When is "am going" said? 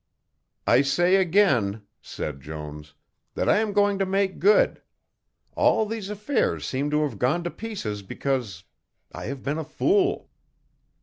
3.59-3.99